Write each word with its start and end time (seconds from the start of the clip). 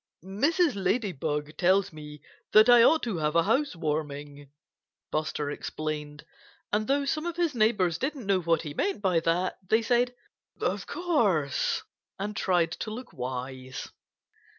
"Mrs. 0.25 0.71
Ladybug 0.73 1.55
tells 1.57 1.93
me 1.93 2.21
that 2.53 2.67
I 2.69 2.81
ought 2.81 3.03
to 3.03 3.17
have 3.19 3.35
a 3.35 3.43
house 3.43 3.75
warming," 3.75 4.49
Buster 5.11 5.51
explained. 5.51 6.25
And 6.73 6.87
though 6.87 7.05
some 7.05 7.27
of 7.27 7.37
his 7.37 7.53
neighbors 7.53 7.99
didn't 7.99 8.25
know 8.25 8.39
what 8.41 8.63
he 8.63 8.73
meant 8.73 9.03
by 9.03 9.19
that, 9.19 9.59
they 9.69 9.83
said 9.83 10.15
"Of 10.59 10.87
course!" 10.87 11.83
and 12.17 12.35
tried 12.35 12.71
to 12.71 12.89
look 12.89 13.13
wise. 13.13 13.89